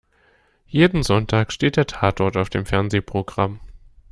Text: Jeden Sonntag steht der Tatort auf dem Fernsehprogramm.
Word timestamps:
Jeden 0.65 1.03
Sonntag 1.03 1.51
steht 1.53 1.77
der 1.77 1.85
Tatort 1.85 2.35
auf 2.35 2.49
dem 2.49 2.65
Fernsehprogramm. 2.65 3.59